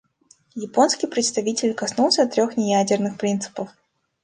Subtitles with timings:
[0.55, 3.69] Японский представитель коснулся трех неядерных принципов.